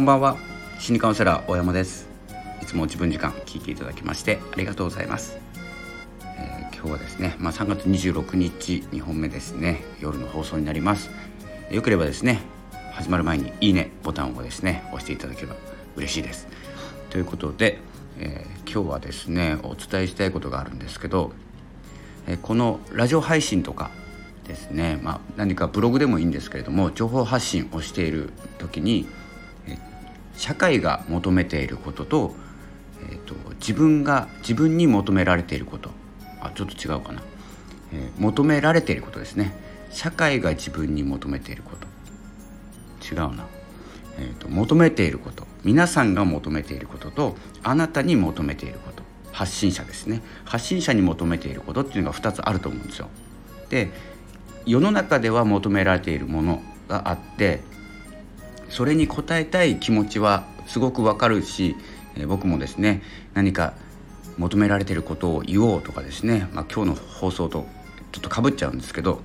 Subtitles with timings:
[0.00, 0.38] こんばんは。
[0.78, 2.08] 心理カウンセラー大山です。
[2.62, 5.38] いつも自分時間聞いていただきましてありがとうございます、
[6.38, 9.82] えー、今日はですねまあ、3月26日2本目ですね。
[10.00, 11.10] 夜の放送になります。
[11.70, 12.40] よければですね
[12.92, 15.56] 始まる前にいいねボタンをですね押していただければ
[15.96, 16.48] 嬉しいです。
[17.10, 17.78] ということで、
[18.18, 21.32] えー、今日はですねお伝えしたいことがあるんですけど、
[22.26, 23.90] えー、このラジオ配信とか
[24.48, 29.06] ですね、まあ、何かブログでもいいんですけれども情報発信をしている時に
[30.36, 32.34] 社会が求めていることと,、
[33.10, 35.90] えーと、自分が自分に求められていること。
[36.40, 37.22] あちょっと違うかな、
[37.92, 39.52] えー、求められていることですね。
[39.90, 41.86] 社会が自分に求めていること。
[43.12, 43.46] 違うな、
[44.18, 45.46] えーと、求めていること。
[45.62, 49.02] 皆さんが求めていることとあなたに求めていること。
[49.32, 50.22] 発信者ですね。
[50.44, 53.08] 発信者に求めていることっていうのが2つあると思うんですよ。
[53.68, 53.90] で
[54.66, 57.60] 世の中では求められているものがあって
[58.70, 61.76] それに応えたい気持ちはすごくわかるし、
[62.16, 63.02] えー、僕もですね
[63.34, 63.74] 何か
[64.38, 67.66] 求められてることを言おうとかですね、まあ、今日の放送と
[68.12, 69.20] ちょっとかぶっちゃうんですけど、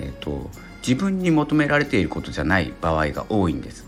[0.00, 0.50] えーと、
[0.86, 3.86] 自分に求められていることじゃない場合が多いんです。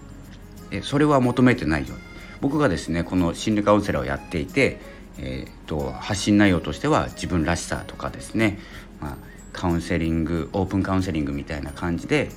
[0.71, 1.97] えそれは求めてないよ
[2.41, 4.79] 僕がですねこの心理カウンセラーをやっていて、
[5.19, 8.59] えーと発信内容としては自分らしさとかですね、
[9.01, 9.17] まあ、
[9.53, 12.31] カウンセリングオープンカウンセリングみたいな感じで、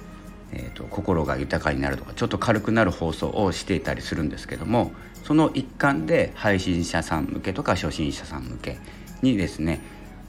[0.56, 4.92] えーと、心が豊かになるとかちょっと軽くなる放送をしていたりするんですけども
[5.24, 8.78] その一環で配信者さん向けとか初心者さん向け
[9.22, 9.82] にですね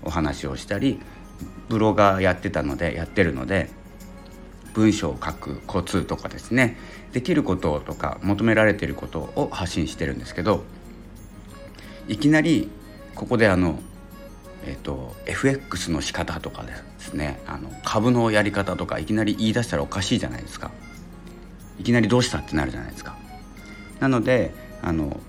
[0.03, 0.99] お話をしたり
[1.69, 3.69] ブロガーやってたのでやってるので
[4.73, 6.77] 文章を書くコツとかですね
[7.13, 10.65] できることとか求められてることを発信してるんですけど
[12.09, 12.71] いきなり
[13.15, 13.79] ここであの
[14.67, 17.41] えーと、FX の仕方とかですね。
[17.47, 20.71] あの株のやり方とかいきなり言い出したらおかしいじゃないですか。
[21.79, 23.17] いきなりどうしたってなるじゃないですか。
[24.01, 25.21] なのであの、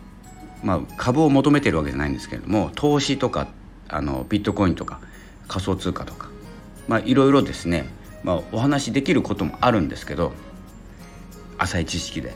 [0.64, 3.48] まあ、株を求めてるわけじゃないんですけれども投資とか
[3.90, 5.00] あのビットコインとか
[5.48, 6.30] 仮想通貨とか
[6.88, 7.88] まあいろいろですね、
[8.24, 10.34] まあ、お話しできることもあるんですけど
[11.58, 12.34] 浅い知識で。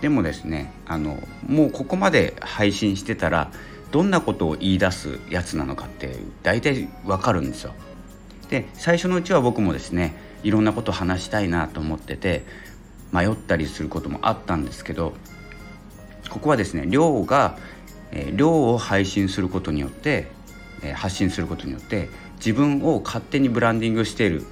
[0.00, 3.50] でもですねあのもうここまで配信してたら
[3.94, 7.74] どんなことを言い出すやつなのかって大体わかるんですよ。
[8.48, 12.44] で最初のうちは僕もですねいろんなことを話したいなと思ってて
[13.12, 15.14] 迷ったりすることもあったんですけど
[16.28, 17.56] ここはですね量が、
[18.10, 20.26] えー、量を配信することによって、
[20.82, 24.44] えー、発信することによって自分を勝手にブランディングしている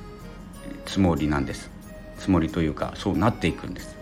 [0.86, 1.68] つもりなんです
[2.16, 3.96] つもりというかそうなっていくんです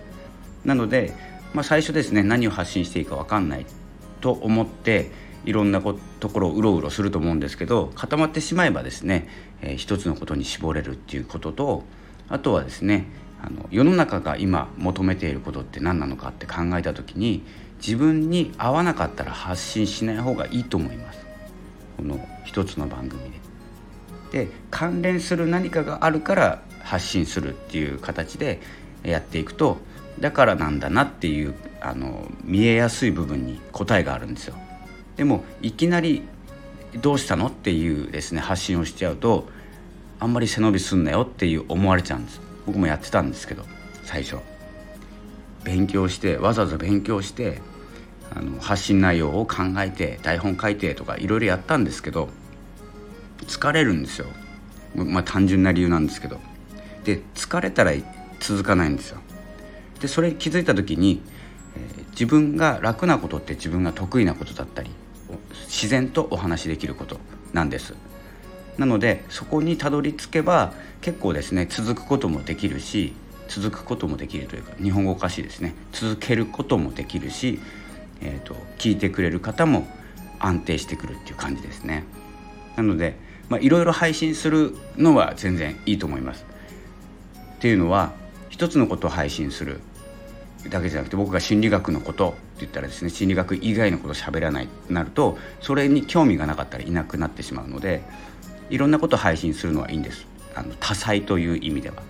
[0.66, 1.14] なので、
[1.54, 3.64] まあ、最初ですね何を発信していいか分かんない
[4.20, 9.28] と思っていろんなこところをうろうろすると思うんですけど固まってしまえばですね、
[9.62, 11.84] えー、一つのことに絞れるっていうことと
[12.28, 13.06] あとはですね
[13.42, 17.42] あの世の中が今求めていることって何なのかって考えた時に
[17.78, 21.24] 自分に合わなかったら発信しない方がいいと思います
[21.96, 23.40] この一つの番組で。
[24.30, 28.60] で関連する何かがあるから発信するっていう形で
[29.02, 29.78] やっていくと
[30.20, 34.54] だからなんだなっていうあの見えやすい部分に答えがあるんですよ。
[35.20, 36.22] でもいきなり
[37.02, 39.50] 「どうしたの?」っていうですね発信をしちゃうと
[40.18, 42.40] あんまり背伸びすんなよっていう思われちゃうんです。
[42.64, 43.66] 僕もやってたんですけど
[44.02, 44.38] 最初。
[45.62, 47.60] 勉強してわざわざ勉強して
[48.34, 52.30] あの発信内容を考えて台本書いてとかいろいろやったんですけど
[53.46, 54.26] 疲れるんですよ。
[54.94, 56.40] まあ単純な理由なんですけど。
[57.04, 57.92] で疲れたら
[58.40, 59.18] 続かないんですよ。
[60.00, 61.20] でそれ気づいた時に、
[61.76, 64.90] えー、自分が楽なことって自分が得意なことだったり
[65.80, 67.18] 自然とお話しできること
[67.54, 67.94] なんです。
[68.76, 73.14] なのでそこにたどり着けば結構ですね続くこともできるし
[73.48, 75.74] 続くこともできるというか日本語おかしいですね。
[75.92, 77.60] 続けることもできるし、
[78.20, 79.88] えーと、聞いてくれる方も
[80.38, 82.04] 安定してくるっていう感じですね。
[82.76, 83.16] なので
[83.62, 86.44] いろいろ配信するのは全然いいと思います。
[87.54, 88.12] っていうのは
[88.50, 89.80] 一つのことを配信する。
[90.68, 98.02] だけじゃなくて僕が心理学のことって言ったらですね心理学以外のことを喋らないとなるとそれに興味がなかったらいなくなってしまうので
[98.68, 102.02] いろんなことを配信するのはいいんですあの多彩という意味では。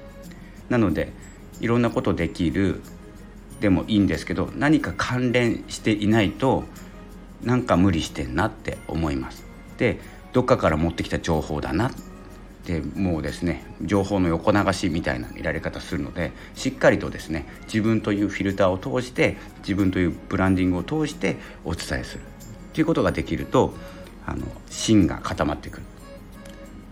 [0.69, 1.13] なので
[1.61, 2.81] いろんなことできる
[3.61, 6.65] でもいいんですけど何か関連していないと
[7.43, 9.45] なんか無理してんなって思います。
[9.79, 9.99] で
[10.33, 11.91] どっかから持ってきた情報だな
[12.67, 22.25] でもうですね情報の横流しみたいな見られ方するのでしっかりとですね自分というフィルターを通して自分というブランディングを通してお伝えする。
[22.73, 23.75] ということができると
[24.27, 25.83] あの芯が固まってくる。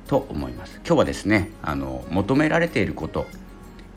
[0.06, 0.80] と思います。
[0.86, 3.26] 今日はですねあの求められていること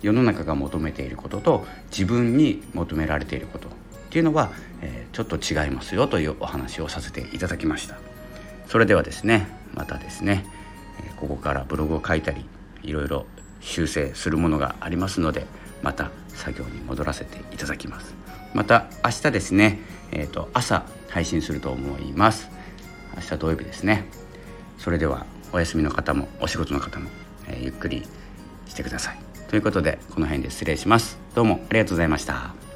[0.01, 3.69] 世の中が求めていることと自分に求められていること。
[3.69, 3.71] っ
[4.11, 4.51] ていうのは、
[4.81, 7.97] えー、ちょっと違いますよというお話をさせていただきました。
[8.67, 10.45] それではですねまたですね、
[11.17, 12.45] ここからブログを書いたり
[12.83, 13.25] いろいろ
[13.59, 15.45] 修正するものがありますので
[15.81, 18.13] また作業に戻らせていただきます。
[18.53, 19.79] また明日ですね、
[20.11, 22.49] えーと、朝配信すると思います。
[23.15, 24.05] 明日土曜日ですね。
[24.77, 27.09] それではお休みの方もお仕事の方も、
[27.47, 28.03] えー、ゆっくり
[28.67, 29.19] してください。
[29.47, 31.19] ということでこの辺で失礼します。
[31.35, 32.70] どうもありがとうございました。